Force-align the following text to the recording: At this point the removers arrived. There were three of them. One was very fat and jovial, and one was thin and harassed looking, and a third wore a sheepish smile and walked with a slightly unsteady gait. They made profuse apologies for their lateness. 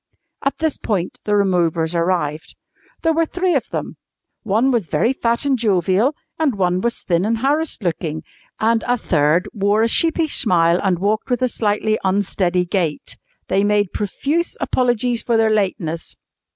At 0.43 0.57
this 0.57 0.79
point 0.79 1.19
the 1.25 1.35
removers 1.35 1.93
arrived. 1.93 2.55
There 3.03 3.13
were 3.13 3.27
three 3.27 3.53
of 3.53 3.69
them. 3.69 3.97
One 4.41 4.71
was 4.71 4.87
very 4.87 5.13
fat 5.13 5.45
and 5.45 5.59
jovial, 5.59 6.15
and 6.39 6.55
one 6.57 6.81
was 6.81 7.03
thin 7.03 7.23
and 7.23 7.37
harassed 7.37 7.83
looking, 7.83 8.23
and 8.59 8.83
a 8.87 8.97
third 8.97 9.47
wore 9.53 9.83
a 9.83 9.87
sheepish 9.87 10.33
smile 10.33 10.79
and 10.83 10.97
walked 10.97 11.29
with 11.29 11.43
a 11.43 11.47
slightly 11.47 11.99
unsteady 12.03 12.65
gait. 12.65 13.15
They 13.47 13.63
made 13.63 13.93
profuse 13.93 14.57
apologies 14.59 15.21
for 15.21 15.37
their 15.37 15.51
lateness. 15.51 16.15